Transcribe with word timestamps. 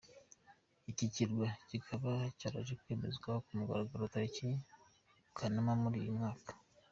Iki 0.91 1.05
kirwa 1.13 1.47
kikaba 1.69 2.11
cyaraje 2.39 2.73
kwemezwa 2.81 3.31
ku 3.45 3.49
mugaragaro 3.57 4.03
tariki 4.13 4.47
Kanama 5.37 5.73
muri 5.81 5.97
uyu 6.03 6.17
mwaka. 6.19 6.51